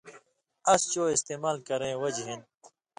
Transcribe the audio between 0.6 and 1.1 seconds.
اس چو